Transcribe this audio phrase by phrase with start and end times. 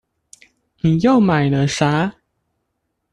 [0.79, 2.15] 你又買了啥？